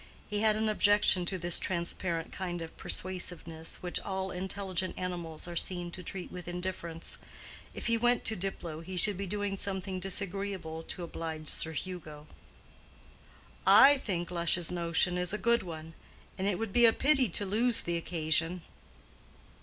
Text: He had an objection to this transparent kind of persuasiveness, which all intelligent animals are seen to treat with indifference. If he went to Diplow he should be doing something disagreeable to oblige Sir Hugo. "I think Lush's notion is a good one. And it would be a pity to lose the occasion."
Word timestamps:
He 0.27 0.39
had 0.39 0.55
an 0.55 0.67
objection 0.67 1.27
to 1.27 1.37
this 1.37 1.59
transparent 1.59 2.31
kind 2.31 2.63
of 2.63 2.75
persuasiveness, 2.75 3.77
which 3.83 3.99
all 3.99 4.31
intelligent 4.31 4.97
animals 4.97 5.47
are 5.47 5.55
seen 5.55 5.91
to 5.91 6.01
treat 6.01 6.31
with 6.31 6.47
indifference. 6.47 7.19
If 7.75 7.85
he 7.85 7.97
went 7.97 8.25
to 8.25 8.35
Diplow 8.35 8.79
he 8.83 8.97
should 8.97 9.15
be 9.15 9.27
doing 9.27 9.57
something 9.57 9.99
disagreeable 9.99 10.81
to 10.81 11.03
oblige 11.03 11.49
Sir 11.49 11.73
Hugo. 11.73 12.25
"I 13.67 13.99
think 13.99 14.31
Lush's 14.31 14.71
notion 14.71 15.19
is 15.19 15.33
a 15.33 15.37
good 15.37 15.61
one. 15.61 15.93
And 16.35 16.47
it 16.47 16.57
would 16.57 16.73
be 16.73 16.85
a 16.87 16.93
pity 16.93 17.29
to 17.37 17.45
lose 17.45 17.83
the 17.83 17.95
occasion." 17.95 18.63